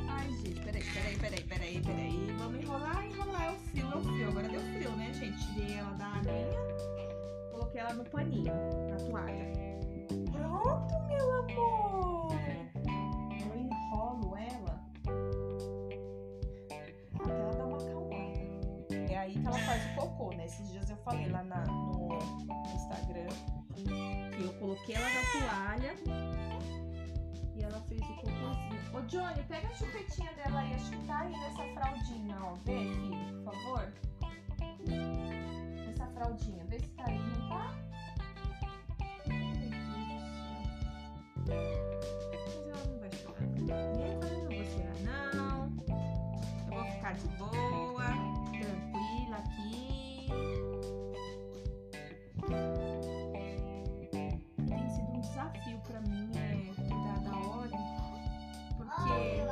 [0.07, 2.35] Ai, gente, peraí, peraí, peraí, peraí, peraí.
[2.37, 3.43] Vamos enrolar, enrolar.
[3.43, 4.29] É o fio, é o fio.
[4.29, 5.53] Agora deu fio, né, gente?
[5.53, 8.53] Tirei ela da aguinha, coloquei ela no paninho,
[8.89, 9.51] na toalha.
[10.31, 12.30] Pronto, meu amor!
[20.41, 20.45] Né?
[20.45, 22.17] Esses dias eu falei lá na- no
[22.75, 23.27] Instagram
[23.73, 25.95] que eu coloquei ela na toalha
[27.55, 28.81] e ela fez o cocôzinho.
[28.93, 32.53] Ô Johnny, pega a chupetinha dela aí, acho que tá aí nessa fraldinha, ó.
[32.65, 33.93] Vê, filho, por favor.
[35.89, 37.75] Essa fraldinha, vê se tá aí, não tá?
[41.37, 43.41] Mas ela não vai chorar.
[43.41, 45.57] Nem eu não vou chorar, não.
[46.67, 48.00] Eu vou ficar de boa,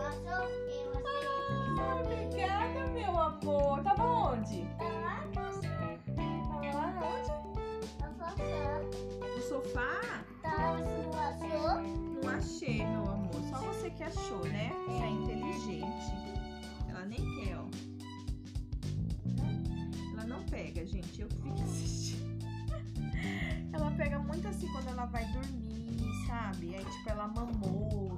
[0.09, 3.83] Ai, obrigada, meu amor.
[3.83, 4.65] Tava onde?
[4.77, 5.69] Tava lá onde?
[9.21, 10.25] No sofá?
[12.23, 13.41] Não achei, meu amor.
[13.49, 14.71] Só você que achou, né?
[14.87, 16.11] Você é inteligente.
[16.89, 17.65] Ela nem quer, ó.
[20.13, 21.21] Ela não pega, gente.
[21.21, 22.39] Eu que fico assistindo.
[23.73, 26.75] Ela pega muito assim quando ela vai dormir, sabe?
[26.75, 28.15] Aí, tipo, ela mamou,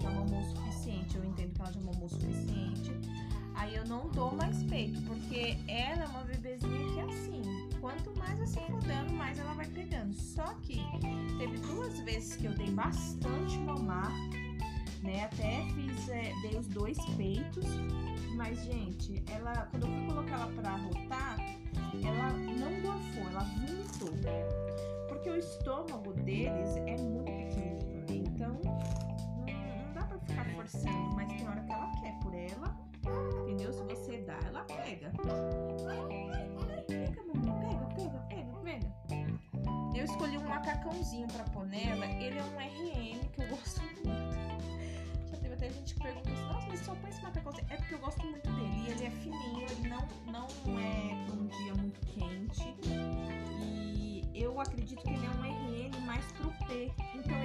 [0.92, 1.18] suficiente.
[1.18, 2.92] Eu entendo que ela já mamou o suficiente.
[3.56, 7.42] Aí eu não dou mais peito, porque ela é uma bebezinha que é assim.
[7.80, 10.14] Quanto mais eu se fodendo, mais ela vai pegando.
[10.14, 10.82] Só que
[11.38, 14.12] teve duas vezes que eu dei bastante mamar,
[15.04, 15.26] né?
[15.26, 17.66] Até fiz, é, dei os dois peitos.
[18.36, 21.38] Mas, gente, ela, quando eu fui colocar ela pra rotar,
[22.04, 24.10] ela não gorfou, ela vomitou.
[25.08, 27.51] Porque o estômago deles é muito pequenininho,
[31.16, 32.78] mas tem hora que ela quer por ela,
[33.42, 33.74] entendeu?
[33.74, 35.12] Se você dá, ela pega.
[36.88, 39.42] Pega, mamãe, pega, pega, pega, pega.
[39.96, 42.06] Eu escolhi um macacãozinho pra pôr nela.
[42.06, 45.30] Ele é um RM que eu gosto muito.
[45.30, 47.68] Já teve até gente que perguntou assim, nossa, mas só põe esse macacãozinho.
[47.70, 48.90] É porque eu gosto muito dele.
[48.90, 50.48] Ele é fininho, ele não, não
[50.80, 52.76] é um dia muito quente.
[52.84, 56.92] E eu acredito que ele é um RN mais pro P.
[57.14, 57.41] Então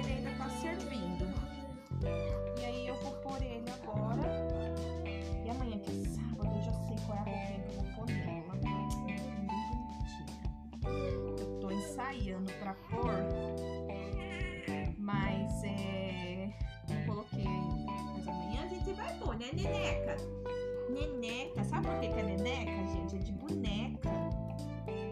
[21.87, 21.93] Neneca.
[21.93, 23.15] Sabe por que, é neneca, gente?
[23.15, 24.09] É de boneca.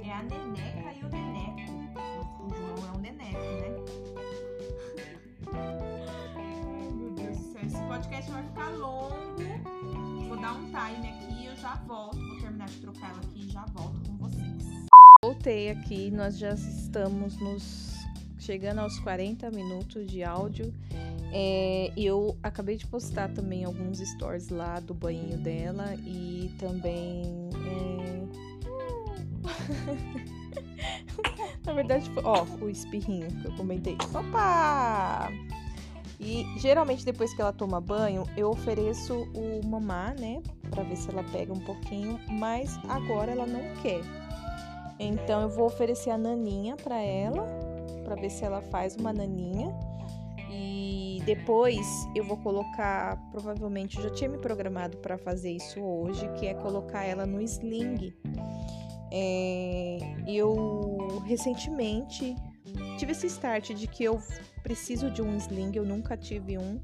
[0.04, 1.72] É a neneca e o neneco.
[2.44, 3.70] O João é um neneco, né?
[5.54, 7.62] Ai, meu Deus do céu.
[7.66, 9.16] Esse podcast vai ficar longo.
[10.42, 12.18] dar um time aqui, eu já volto.
[12.18, 14.86] Vou terminar de trocar ela aqui e já volto com vocês.
[15.24, 17.96] Voltei aqui, nós já estamos nos
[18.38, 20.74] chegando aos 40 minutos de áudio.
[21.32, 27.50] É, eu acabei de postar também alguns stories lá do banho dela e também.
[27.66, 28.26] É...
[31.66, 33.98] Na verdade, ó, o espirrinho que eu comentei.
[34.14, 35.32] Opa!
[36.20, 41.10] E geralmente depois que ela toma banho, eu ofereço o mamá, né, para ver se
[41.10, 44.02] ela pega um pouquinho, mas agora ela não quer.
[44.98, 47.46] Então eu vou oferecer a naninha para ela,
[48.04, 49.76] para ver se ela faz uma naninha.
[51.26, 56.46] Depois eu vou colocar, provavelmente eu já tinha me programado para fazer isso hoje, que
[56.46, 58.14] é colocar ela no sling.
[59.12, 62.36] É, eu recentemente
[62.98, 64.22] tive esse start de que eu
[64.62, 66.80] preciso de um sling, eu nunca tive um.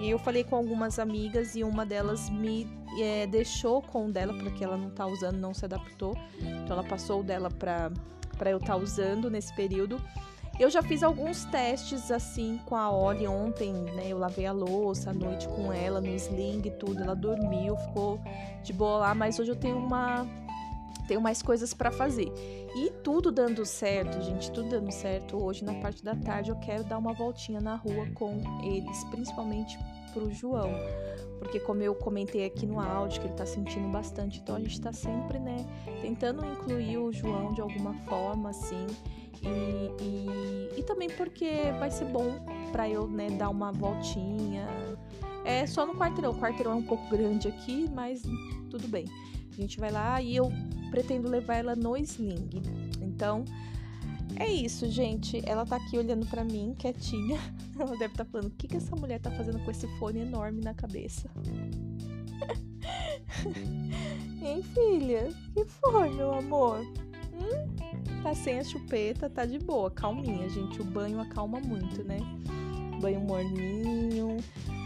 [0.00, 2.66] E eu falei com algumas amigas e uma delas me
[3.00, 6.16] é, deixou com o dela, porque ela não tá usando, não se adaptou.
[6.40, 7.90] Então ela passou o dela pra
[8.46, 10.00] eu estar tá usando nesse período.
[10.60, 14.08] Eu já fiz alguns testes assim com a Oli ontem, né?
[14.08, 17.02] Eu lavei a louça à noite com ela no sling e tudo.
[17.02, 18.20] Ela dormiu, ficou
[18.62, 20.26] de boa lá, mas hoje eu tenho uma
[21.08, 22.30] tenho mais coisas para fazer.
[22.76, 25.42] E tudo dando certo, gente, tudo dando certo.
[25.42, 29.78] Hoje na parte da tarde eu quero dar uma voltinha na rua com eles, principalmente
[30.12, 30.70] pro João.
[31.38, 34.78] Porque como eu comentei aqui no áudio que ele tá sentindo bastante, então a gente
[34.80, 35.56] tá sempre, né,
[36.02, 38.86] tentando incluir o João de alguma forma assim.
[39.42, 44.66] E, e, e também porque vai ser bom para eu né, dar uma voltinha.
[45.44, 46.32] É só no quarteirão.
[46.32, 48.22] O quarteirão é um pouco grande aqui, mas
[48.68, 49.06] tudo bem.
[49.50, 50.52] A gente vai lá e eu
[50.90, 52.50] pretendo levar ela no sling.
[53.00, 53.44] Então,
[54.40, 55.42] é isso, gente.
[55.46, 57.38] Ela tá aqui olhando para mim, quietinha.
[57.78, 60.20] Ela deve estar tá falando: o que, que essa mulher tá fazendo com esse fone
[60.20, 61.30] enorme na cabeça?
[64.42, 65.28] hein, filha?
[65.54, 66.80] que foi, meu amor?
[67.34, 68.22] Hum?
[68.22, 70.80] Tá sem a chupeta, tá de boa, calminha, gente.
[70.80, 72.18] O banho acalma muito, né?
[73.00, 74.36] Banho morninho,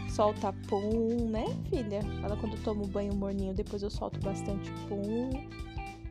[0.09, 1.99] solta pum, né, filha?
[2.23, 5.29] Ela quando toma o banho morninho, depois eu solto bastante pum.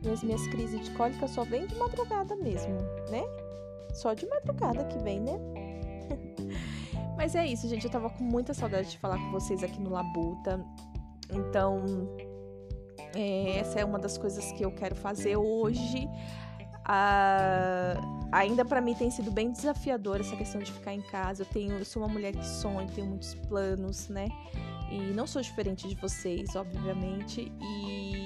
[0.05, 2.75] E as minhas crises de cólica só vem de madrugada mesmo,
[3.09, 3.23] né?
[3.93, 5.39] Só de madrugada que vem, né?
[7.17, 7.85] Mas é isso, gente.
[7.85, 10.63] Eu tava com muita saudade de falar com vocês aqui no Labuta.
[11.31, 11.83] Então,
[13.15, 16.07] é, essa é uma das coisas que eu quero fazer hoje.
[16.83, 17.95] Ah,
[18.31, 21.41] ainda para mim tem sido bem desafiador essa questão de ficar em casa.
[21.41, 24.27] Eu tenho, eu sou uma mulher que sonha, tenho muitos planos, né?
[24.91, 27.51] E não sou diferente de vocês, obviamente.
[27.59, 28.24] E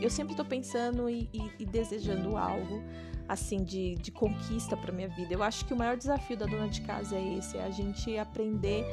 [0.00, 2.82] eu sempre tô pensando e, e, e desejando algo
[3.28, 5.32] assim de, de conquista para minha vida.
[5.32, 8.16] Eu acho que o maior desafio da dona de casa é esse, é a gente
[8.18, 8.84] aprender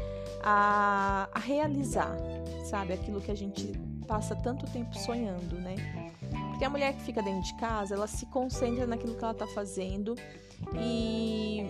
[0.41, 2.15] a, a realizar,
[2.69, 3.71] sabe, aquilo que a gente
[4.07, 5.75] passa tanto tempo sonhando, né?
[6.49, 9.47] Porque a mulher que fica dentro de casa, ela se concentra naquilo que ela tá
[9.47, 10.15] fazendo
[10.75, 11.65] e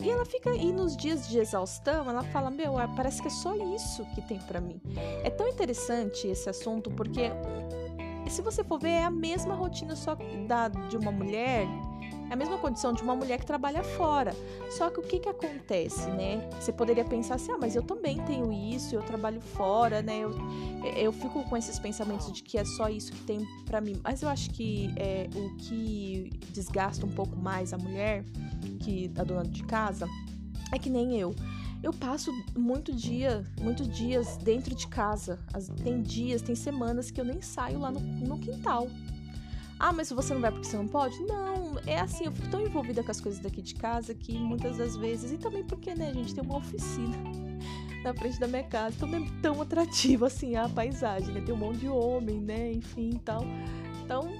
[0.00, 3.54] e ela fica e nos dias de exaustão, ela fala: "Meu, parece que é só
[3.74, 4.80] isso que tem para mim".
[5.22, 7.30] É tão interessante esse assunto porque
[8.30, 10.16] se você for ver é a mesma rotina só
[10.46, 11.66] da de uma mulher
[12.30, 14.34] é a mesma condição de uma mulher que trabalha fora.
[14.70, 16.48] Só que o que que acontece, né?
[16.58, 20.20] Você poderia pensar assim, ah, mas eu também tenho isso, eu trabalho fora, né?
[20.20, 20.30] Eu,
[20.96, 24.00] eu fico com esses pensamentos de que é só isso que tem para mim.
[24.02, 28.24] Mas eu acho que é, o que desgasta um pouco mais a mulher,
[28.80, 30.08] que a dona de casa,
[30.72, 31.34] é que nem eu.
[31.84, 35.38] Eu passo muito dia, muitos dias dentro de casa.
[35.82, 38.88] Tem dias, tem semanas que eu nem saio lá no, no quintal.
[39.78, 41.20] Ah, mas você não vai porque você não pode?
[41.24, 44.78] Não, é assim, eu fico tão envolvida com as coisas daqui de casa que muitas
[44.78, 47.18] das vezes, e também porque, né, gente tem uma oficina
[48.02, 51.42] na frente da minha casa, então é tão atrativo assim a paisagem, né?
[51.42, 53.44] Tem um monte de homem, né, enfim e tal.
[54.02, 54.32] Então,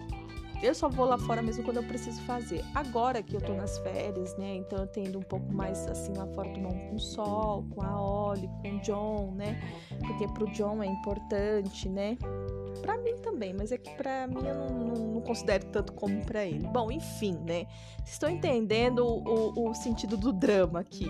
[0.64, 2.64] eu só vou lá fora mesmo quando eu preciso fazer.
[2.74, 4.56] Agora que eu tô nas férias, né?
[4.56, 8.00] Então eu tendo um pouco mais assim lá fora tomar um, um sol com a
[8.00, 9.60] Oli, com o John, né?
[10.00, 12.16] Porque pro John é importante, né?
[12.80, 16.24] Para mim também, mas é que para mim eu não, não, não, considero tanto como
[16.24, 16.66] para ele.
[16.66, 17.66] Bom, enfim, né?
[18.04, 21.08] Estão entendendo o, o sentido do drama aqui.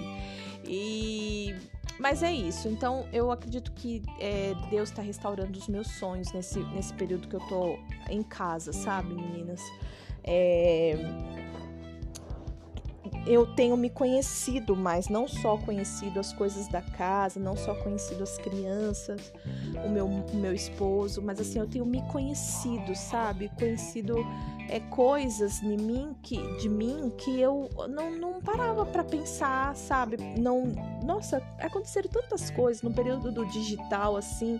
[0.66, 1.54] E
[1.98, 2.68] mas é isso.
[2.68, 7.36] Então eu acredito que é, Deus está restaurando os meus sonhos nesse, nesse período que
[7.36, 7.78] eu tô
[8.10, 9.60] em casa, sabe, meninas?
[10.22, 10.96] É,
[13.26, 18.22] eu tenho me conhecido mais, não só conhecido as coisas da casa, não só conhecido
[18.22, 19.32] as crianças,
[19.84, 23.50] o meu, o meu esposo, mas assim, eu tenho me conhecido, sabe?
[23.58, 24.16] Conhecido
[24.68, 30.16] é, coisas de mim que, de mim que eu não, não parava para pensar, sabe?
[30.38, 30.72] Não,
[31.04, 34.58] Nossa, aconteceram tantas coisas no período do digital, assim.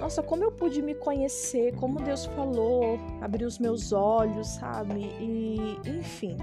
[0.00, 5.00] Nossa, como eu pude me conhecer, como Deus falou, abriu os meus olhos, sabe?
[5.20, 6.36] E, enfim,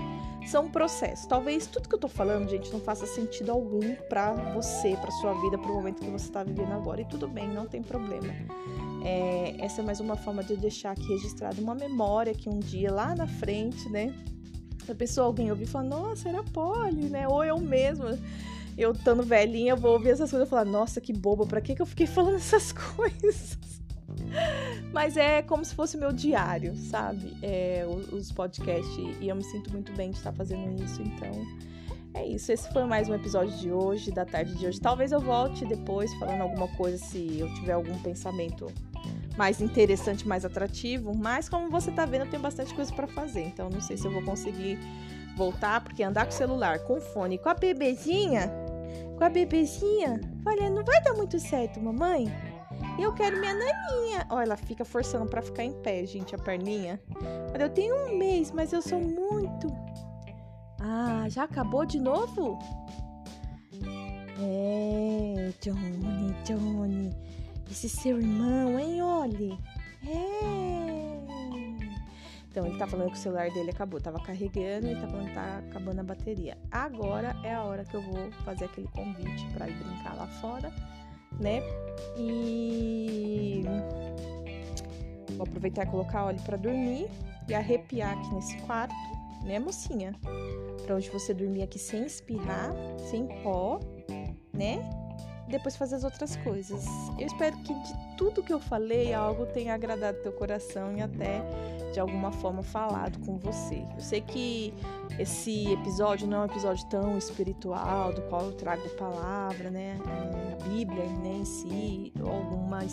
[0.46, 1.26] são processos.
[1.26, 5.34] Talvez tudo que eu tô falando, gente, não faça sentido algum pra você, pra sua
[5.42, 7.02] vida, pro momento que você tá vivendo agora.
[7.02, 8.34] E tudo bem, não tem problema.
[9.04, 12.60] É, essa é mais uma forma de eu deixar aqui registrado uma memória que um
[12.60, 14.14] dia lá na frente, né?
[14.90, 17.28] A pessoa, alguém ouvir e falar, nossa, era Polly, né?
[17.28, 18.18] Ou eu mesma
[18.78, 21.82] eu estando velhinha, vou ouvir essas coisas e falar, nossa, que boba, pra que, que
[21.82, 23.58] eu fiquei falando essas coisas?
[24.92, 27.36] Mas é como se fosse meu diário, sabe?
[27.42, 29.18] É, os podcasts.
[29.20, 31.02] E eu me sinto muito bem de estar fazendo isso.
[31.02, 31.32] Então,
[32.14, 32.52] é isso.
[32.52, 34.80] Esse foi mais um episódio de hoje, da tarde de hoje.
[34.80, 38.68] Talvez eu volte depois falando alguma coisa se eu tiver algum pensamento
[39.38, 41.16] mais interessante, mais atrativo.
[41.16, 43.42] Mas como você tá vendo, eu tenho bastante coisa para fazer.
[43.42, 44.80] Então, não sei se eu vou conseguir
[45.36, 48.52] voltar, porque andar com o celular, com fone, com a bebezinha,
[49.18, 52.32] com a bebezinha, olha, não vai dar muito certo, mamãe.
[53.00, 54.26] Eu quero minha naninha.
[54.30, 57.02] Olha, ela fica forçando para ficar em pé, gente, a perninha.
[57.54, 59.68] Olha, eu tenho um mês, mas eu sou muito.
[60.80, 62.58] Ah, já acabou de novo?
[64.40, 67.16] É, Johnny, Johnny.
[67.70, 69.58] Esse seu irmão, hein, olhe.
[70.08, 70.66] É.
[72.50, 75.34] Então, ele tá falando que o celular dele acabou, tava carregando e tá falando que
[75.34, 76.58] tá acabando a bateria.
[76.72, 80.72] Agora é a hora que eu vou fazer aquele convite para ir brincar lá fora,
[81.38, 81.62] né?
[82.18, 83.62] E
[85.36, 87.10] vou aproveitar e colocar óleo para dormir
[87.50, 88.96] e arrepiar aqui nesse quarto,
[89.44, 90.16] né, mocinha?
[90.86, 92.72] Pra onde você dormir aqui sem espirrar,
[93.10, 93.82] sem pó,
[94.54, 94.80] né?
[95.48, 96.86] Depois fazer as outras coisas.
[97.20, 101.42] Eu espero que de tudo que eu falei, algo tenha agradado teu coração e até
[101.94, 103.86] de alguma forma falado com você.
[103.96, 104.74] Eu sei que
[105.20, 109.98] esse episódio não é um episódio tão espiritual, do qual eu trago palavra, né?
[110.06, 112.84] É, a Bíblia né, em si, ou alguma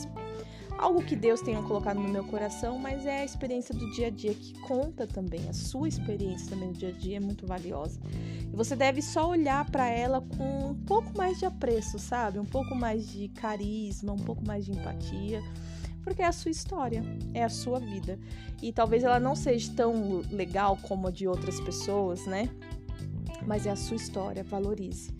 [0.78, 4.10] algo que Deus tenha colocado no meu coração, mas é a experiência do dia a
[4.10, 5.48] dia que conta também.
[5.48, 8.00] A sua experiência também do dia a dia é muito valiosa.
[8.52, 12.38] E você deve só olhar para ela com um pouco mais de apreço, sabe?
[12.38, 15.42] Um pouco mais de carisma, um pouco mais de empatia,
[16.02, 17.02] porque é a sua história,
[17.32, 18.18] é a sua vida.
[18.60, 22.48] E talvez ela não seja tão legal como a de outras pessoas, né?
[23.46, 25.10] Mas é a sua história, valorize.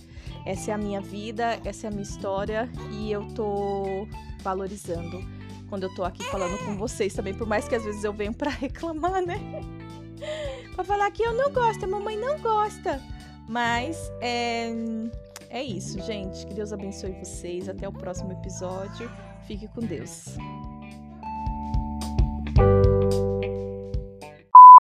[0.45, 4.09] Essa é a minha vida, essa é a minha história e eu tô
[4.43, 5.42] valorizando
[5.73, 8.35] quando eu tô aqui falando com vocês também, por mais que às vezes eu venho
[8.35, 9.41] para reclamar, né?
[10.75, 13.01] pra falar que eu não gosto, a mamãe não gosta.
[13.49, 14.71] Mas é,
[15.49, 16.47] é isso, gente.
[16.47, 17.71] Que Deus abençoe vocês.
[17.71, 19.11] Até o próximo episódio.
[19.47, 20.37] Fique com Deus.